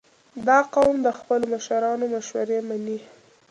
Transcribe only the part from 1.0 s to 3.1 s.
د خپلو مشرانو مشورې منې.